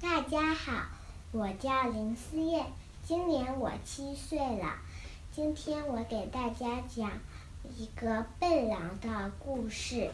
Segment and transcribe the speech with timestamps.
[0.00, 0.86] 大家好，
[1.32, 2.66] 我叫林思燕，
[3.04, 4.76] 今年我七岁了。
[5.32, 7.10] 今天我给大家讲
[7.76, 10.10] 一个笨狼的故事。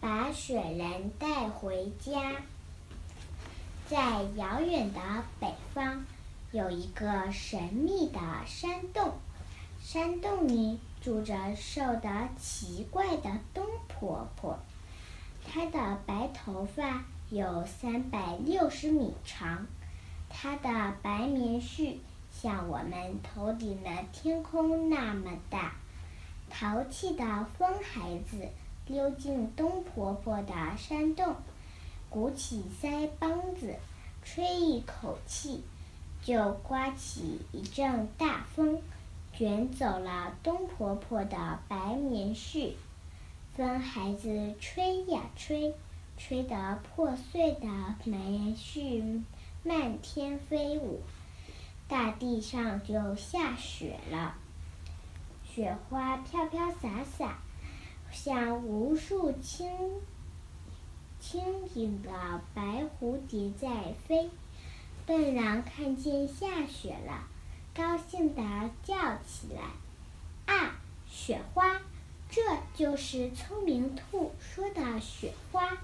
[0.00, 2.34] 把雪人带回家。
[3.88, 5.00] 在遥远的
[5.40, 6.04] 北方，
[6.52, 9.14] 有一个神秘的山洞，
[9.82, 14.58] 山洞里住着瘦得奇怪的冬婆婆，
[15.46, 17.04] 她的白头发。
[17.32, 19.66] 有三百六十米长，
[20.28, 21.94] 它的白棉絮
[22.30, 25.72] 像我们头顶的天空那么大。
[26.50, 28.46] 淘气的风孩子
[28.86, 31.34] 溜进冬婆婆的山洞，
[32.10, 33.76] 鼓起腮帮子，
[34.22, 35.64] 吹一口气，
[36.22, 38.78] 就刮起一阵大风，
[39.32, 42.72] 卷走了冬婆婆的白棉絮。
[43.56, 45.74] 风孩子吹呀吹。
[46.24, 47.66] 吹得破碎的
[48.04, 49.24] 棉絮
[49.64, 51.00] 漫天飞舞，
[51.88, 54.36] 大地上就下雪了。
[55.44, 57.38] 雪花飘飘洒洒，
[58.12, 59.68] 像无数轻
[61.18, 61.42] 轻
[61.74, 64.30] 盈的白蝴蝶在飞。
[65.04, 67.26] 笨狼看见下雪了，
[67.74, 68.94] 高兴地叫
[69.26, 69.62] 起来
[70.46, 70.76] ：“啊，
[71.10, 71.82] 雪花！
[72.30, 72.40] 这
[72.76, 75.76] 就是聪明兔说的雪花。”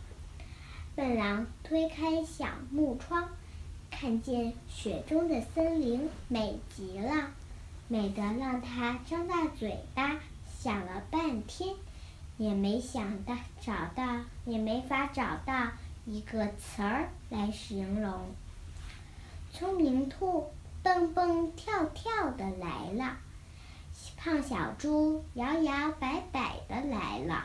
[0.99, 3.29] 笨狼推开小木窗，
[3.89, 7.31] 看见雪中的森林，美极了，
[7.87, 10.17] 美得让他张大嘴巴，
[10.59, 11.77] 想了半天，
[12.37, 15.69] 也没想到找到，也没法找到
[16.05, 18.12] 一个词儿来形容。
[19.53, 20.51] 聪明兔
[20.83, 23.19] 蹦蹦跳跳的来了，
[24.17, 27.45] 胖小猪摇摇摆摆的来了，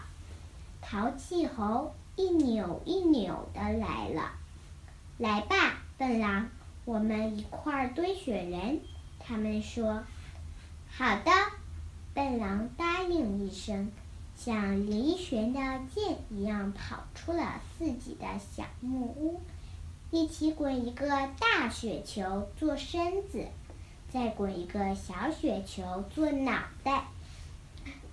[0.81, 1.93] 淘气猴。
[2.15, 4.31] 一扭一扭的来了，
[5.17, 6.47] 来吧，笨狼，
[6.85, 8.79] 我们一块儿堆雪人。
[9.19, 10.03] 他们说
[10.91, 11.31] ：“好的。”
[12.13, 13.91] 笨狼答应一声，
[14.37, 15.59] 像离弦的
[15.95, 19.41] 箭一样跑出了自己的小木屋，
[20.11, 21.09] 一起滚一个
[21.39, 23.47] 大雪球做身子，
[24.11, 27.05] 再滚一个小雪球做脑袋。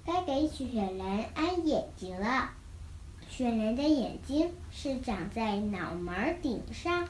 [0.06, 2.52] 该给雪人安眼睛了。
[3.30, 7.08] 雪人的眼睛是长在脑门顶上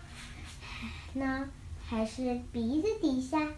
[1.14, 1.48] 呢，
[1.84, 3.48] 还是鼻子底下？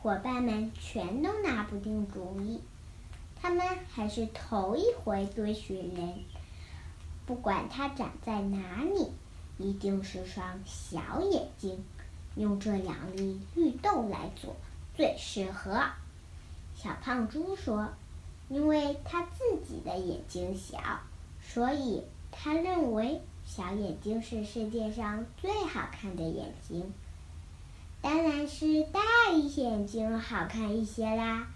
[0.00, 2.60] 伙伴们全都拿不定主意。
[3.40, 6.14] 他们还是头一回堆雪人，
[7.26, 9.12] 不管它长在哪里，
[9.58, 11.84] 一定是双小眼睛。
[12.34, 14.56] 用这两粒绿豆来做
[14.96, 15.84] 最适合。
[16.74, 17.90] 小胖猪说
[18.48, 20.78] ：“因为它自己的眼睛小。”
[21.42, 26.92] 所以，他认为小眼睛是世界上最好看的眼睛。
[28.00, 29.00] 当然是大
[29.32, 31.46] 眼睛好看一些啦。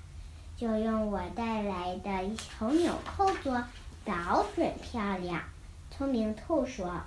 [0.57, 3.65] 就用我带来的红纽扣做，
[4.05, 5.43] 保准漂亮。
[5.91, 7.01] 聪明兔说。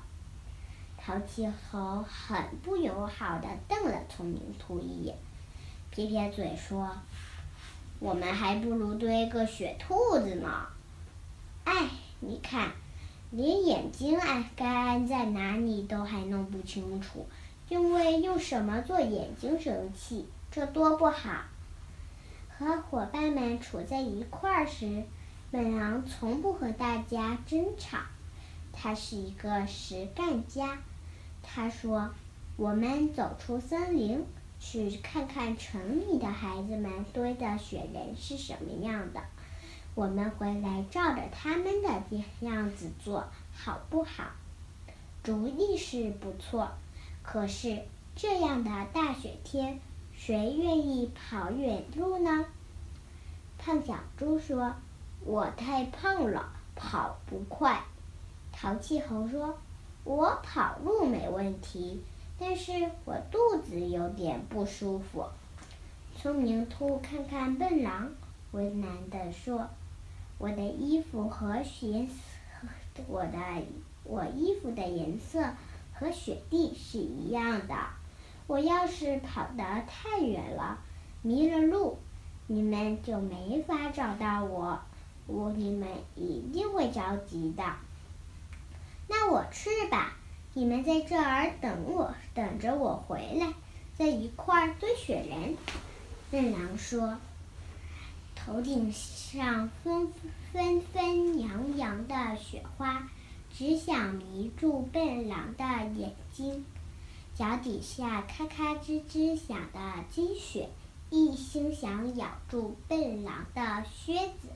[0.98, 5.16] 淘气猴很不友好的瞪了聪明兔一眼，
[5.90, 6.92] 撇撇嘴说
[8.00, 10.68] ：“我们还不如堆个雪兔子呢。”
[11.64, 11.88] 哎。
[12.20, 12.72] 你看，
[13.30, 17.26] 连眼睛安该安在哪里都还弄不清楚，
[17.70, 21.44] 因为用什么做眼睛生气，这多不好。
[22.50, 25.04] 和伙伴们处在一块儿时，
[25.52, 28.00] 本狼从不和大家争吵，
[28.74, 30.80] 他是一个实干家。
[31.44, 32.10] 他说
[32.58, 34.26] ：“我们走出森林，
[34.60, 39.22] 去看看城里的孩子们堆的雪人是什么样的。”
[39.98, 41.90] 我们回来照着他们的
[42.42, 44.26] 样子做好不好？
[45.24, 46.70] 主意是不错，
[47.24, 47.82] 可是
[48.16, 49.80] 这样的大雪天，
[50.16, 52.46] 谁愿意跑远路呢？
[53.58, 54.76] 胖小猪说
[55.26, 57.82] ：“我太胖了，跑不快。”
[58.54, 59.58] 淘气猴说
[60.06, 62.04] ：“我跑路没问题，
[62.38, 65.26] 但是我肚子有点不舒服。”
[66.16, 68.12] 聪明兔看看笨狼，
[68.52, 69.68] 为难地说。
[70.40, 72.14] 我的衣服和颜色，
[73.08, 73.40] 我的
[74.04, 75.44] 我衣服的颜色
[75.94, 77.76] 和雪地是一样的。
[78.46, 80.78] 我要是跑得太远了，
[81.24, 81.98] 迷了路，
[82.46, 84.80] 你们就没法找到我，
[85.26, 87.64] 我你们一定会着急的。
[89.08, 90.14] 那我去吧，
[90.54, 93.54] 你们在这儿等我，等着我回来，
[93.98, 95.58] 在一块堆雪人。
[96.30, 97.18] 笨狼说。
[98.48, 100.08] 头顶上纷
[100.54, 103.10] 纷纷扬扬的雪花，
[103.54, 105.66] 只想迷住笨狼的
[106.00, 106.64] 眼睛。
[107.36, 110.70] 脚底下咔咔吱吱响的积雪，
[111.10, 114.48] 一心想咬住笨狼的靴子。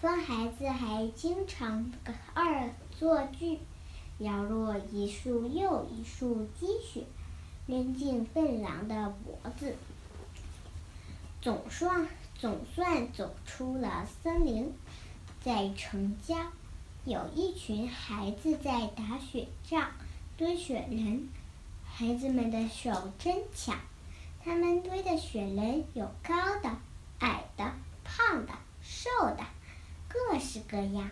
[0.00, 1.90] 疯孩子还经常
[2.36, 3.58] 恶作剧，
[4.18, 7.04] 摇落一束又一束积雪，
[7.66, 9.74] 扔进笨狼的脖子。
[11.40, 14.06] 总算总算走出了。
[14.22, 14.72] 森林，
[15.40, 16.36] 在城郊，
[17.04, 19.90] 有一群孩子在打雪仗、
[20.36, 21.28] 堆雪人。
[21.84, 23.74] 孩子们的手真巧，
[24.44, 26.76] 他们堆的雪人有高的、
[27.18, 27.72] 矮的、
[28.04, 28.52] 胖的、
[28.82, 29.44] 瘦的，
[30.08, 31.10] 各式各样。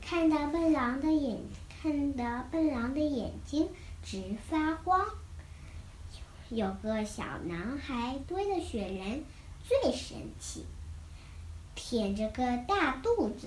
[0.00, 1.38] 看到笨狼的眼，
[1.82, 3.68] 看得笨狼的眼睛
[4.04, 5.04] 直发光。
[6.48, 9.24] 有个小男孩堆的雪人
[9.70, 10.66] 最神奇，
[11.76, 13.46] 腆着个大肚子，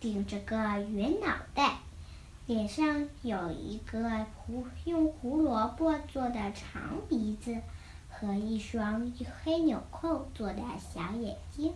[0.00, 1.76] 顶着个圆脑袋。
[2.46, 7.56] 脸上有一个胡用胡萝卜做的长鼻子
[8.10, 9.12] 和一双
[9.44, 10.60] 黑纽扣做的
[10.92, 11.72] 小眼睛，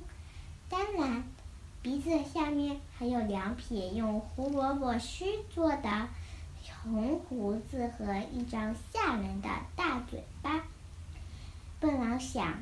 [0.68, 1.22] 当然，
[1.80, 6.08] 鼻子下面还有两撇用胡萝卜须做的
[6.82, 10.64] 红胡子和一张吓人的大嘴巴。
[11.78, 12.58] 笨狼想，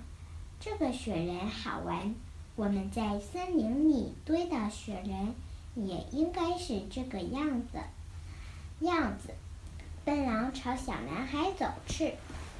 [0.60, 2.14] 这个雪人好玩，
[2.56, 5.34] 我们在森林里堆的雪人
[5.74, 7.78] 也应该是这个样子。
[8.80, 9.34] 样子，
[10.04, 12.14] 笨狼朝小男孩走去，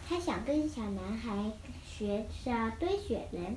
[0.09, 1.53] 他想跟小男孩
[1.85, 3.57] 学着堆雪人。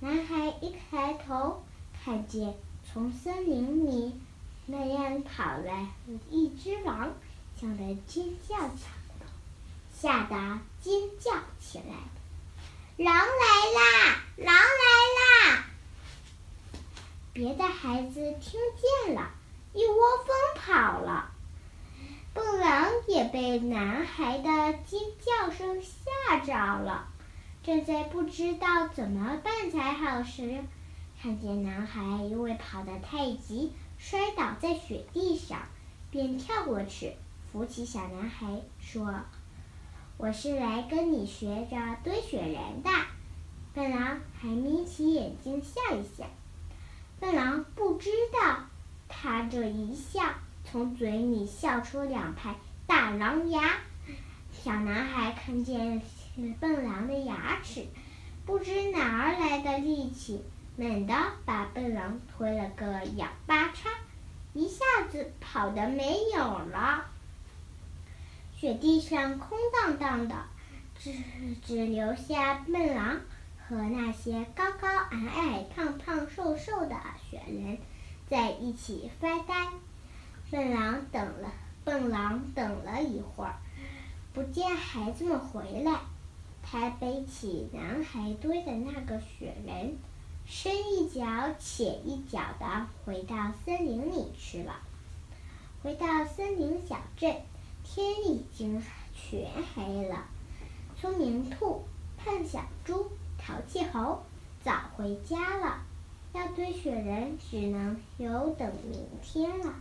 [0.00, 1.62] 男孩一抬头，
[2.02, 2.54] 看见
[2.84, 4.14] 从森林里
[4.66, 5.88] 那样跑来
[6.30, 7.12] 一只狼，
[7.56, 8.84] 吓得尖叫起
[9.20, 9.26] 来，
[9.92, 11.94] 吓得尖叫起来。
[13.02, 14.20] 狼来啦！
[14.36, 15.64] 狼来啦！
[17.32, 19.30] 别的孩子听见了，
[19.72, 21.30] 一窝蜂跑了。
[22.34, 27.08] 笨狼也被男孩的尖叫声吓着了，
[27.62, 30.62] 正在不知道怎么办才好时，
[31.22, 35.62] 看见男孩因为跑得太急摔倒在雪地上，
[36.10, 37.14] 便跳过去
[37.50, 39.22] 扶起小男孩，说
[40.22, 42.90] ：“我是来跟你学着堆雪人的。”
[43.72, 46.26] 笨狼还眯起眼睛笑一笑。
[47.18, 48.66] 笨狼不知道，
[49.08, 50.22] 他这一笑。
[50.62, 52.54] 从嘴里笑出两排
[52.86, 53.78] 大狼牙，
[54.52, 56.02] 小男孩看见
[56.60, 57.86] 笨狼的牙齿，
[58.44, 60.44] 不知哪儿来的力气，
[60.76, 61.14] 猛地
[61.46, 63.88] 把笨狼推了个仰八叉，
[64.52, 67.06] 一下子跑得没有了。
[68.60, 70.36] 雪地上空荡荡的，
[70.98, 71.14] 只
[71.64, 73.18] 只留下笨狼
[73.56, 76.94] 和那些高高矮矮、胖胖瘦瘦的
[77.30, 77.78] 雪人
[78.28, 79.70] 在一起发呆。
[80.50, 81.50] 笨狼等了，
[81.84, 83.54] 笨狼等了一会儿，
[84.34, 85.98] 不见孩子们回来，
[86.62, 89.96] 他背起男孩堆的那个雪人，
[90.44, 91.24] 深一脚
[91.58, 94.82] 浅一脚的回到森林里去了。
[95.82, 97.34] 回到森林小镇，
[97.92, 98.80] 天已经
[99.16, 100.24] 全黑了。
[100.96, 101.82] 聪明兔、
[102.16, 104.22] 胖小猪、淘气猴
[104.62, 105.82] 早回家了，
[106.32, 109.74] 要堆雪人只能有等明天了。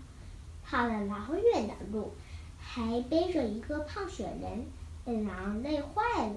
[0.66, 2.12] 跑了老远的路，
[2.58, 4.66] 还背着一个胖雪人，
[5.06, 6.36] 笨狼累坏了。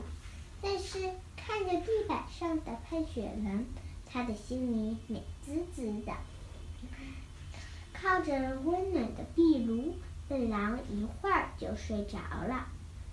[0.60, 3.64] 但是看着地板上的胖雪人，
[4.04, 6.12] 他的心里美滋滋的。
[7.94, 9.94] 靠着温暖的壁炉，
[10.32, 12.66] 笨狼一会儿就睡着了。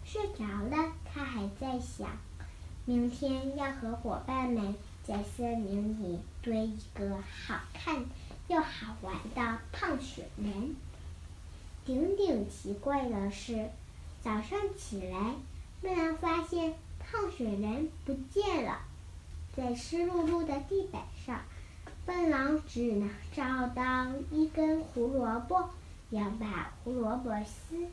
[0.05, 2.07] 睡着了，他还在想，
[2.85, 4.73] 明天要和伙伴们
[5.03, 8.05] 在森林里堆一个好看
[8.47, 10.77] 又好玩的胖雪人。
[11.85, 13.67] 顶顶奇怪的是，
[14.21, 15.35] 早上起来，
[15.81, 18.79] 笨狼发现胖雪人不见了，
[19.57, 21.41] 在湿漉漉的地板上，
[22.05, 25.69] 笨狼只能找到一根胡萝卜，
[26.09, 27.87] 要把胡萝卜丝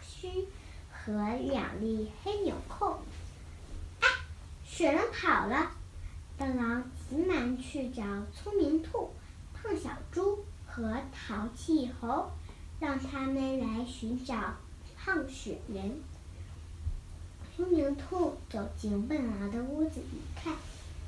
[0.00, 0.46] 须
[0.92, 3.02] 和两粒黑纽扣。
[4.00, 4.06] 啊，
[4.64, 5.70] 雪人跑了！
[6.36, 8.02] 笨狼急忙去找
[8.34, 9.10] 聪明兔、
[9.54, 12.30] 胖小猪和淘气猴。
[12.80, 14.54] 让他们来寻找
[14.96, 16.00] 胖雪人。
[17.56, 20.54] 聪明兔走进笨狼的屋子一看，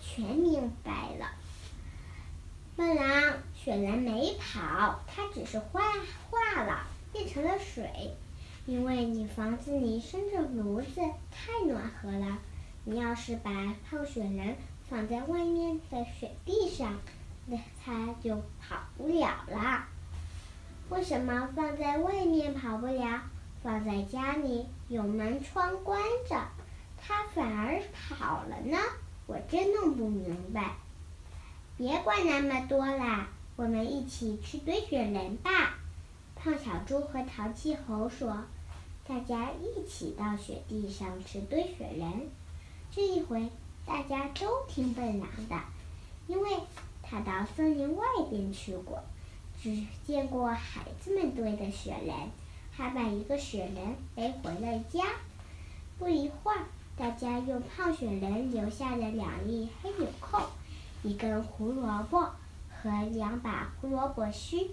[0.00, 1.30] 全明白了。
[2.74, 3.19] 笨狼，
[3.62, 5.82] 雪人没跑，它只是化
[6.30, 8.16] 化了，变成了水。
[8.64, 12.38] 因为你房子里生着炉子，太暖和了。
[12.84, 13.50] 你要是把
[13.88, 14.56] 胖雪人
[14.88, 16.94] 放在外面的雪地上，
[17.44, 19.84] 那它就跑不了了。
[20.88, 23.20] 为什么放在外面跑不了，
[23.62, 26.48] 放在家里有门窗关着，
[26.98, 28.78] 它反而跑了呢？
[29.26, 30.76] 我真弄不明白。
[31.76, 33.28] 别管那么多啦，
[33.60, 35.74] 我们一起去堆雪人吧。
[36.34, 38.42] 胖小猪和淘气猴说
[39.06, 42.10] ：“大家一起到雪地上去堆雪人。”
[42.90, 43.50] 这一回，
[43.84, 45.60] 大家都听笨狼的，
[46.26, 46.48] 因为
[47.02, 49.02] 他到森林外边去过。
[49.62, 49.76] 只
[50.06, 52.16] 见过孩子们堆的雪人，
[52.72, 55.04] 还把一个雪人背回了家。
[55.98, 56.64] 不一会儿，
[56.96, 60.48] 大家用胖雪人留下的两粒黑纽扣、
[61.02, 62.30] 一根胡萝卜
[62.82, 64.70] 和两把胡萝卜须，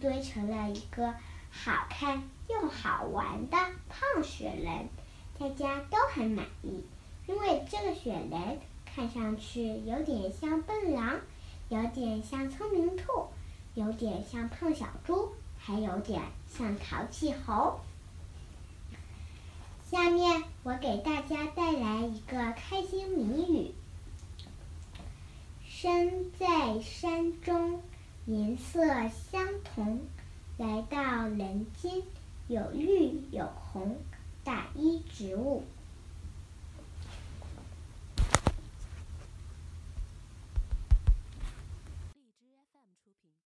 [0.00, 1.14] 堆成了一个
[1.50, 3.56] 好看又好玩的
[3.88, 4.88] 胖雪人。
[5.38, 6.84] 大家都很满意，
[7.26, 11.20] 因为这个雪人看上去有点像笨狼，
[11.68, 13.28] 有点像聪明兔。
[13.74, 17.80] 有点像胖小猪，还有点像淘气猴。
[19.90, 23.74] 下面我给大家带来一个开心谜语：
[25.66, 26.46] 身在，
[28.26, 28.80] 颜色
[29.32, 30.00] 相同，
[30.56, 32.02] 来到人间，
[32.46, 33.96] 有绿有红，
[34.44, 35.64] 大衣植物。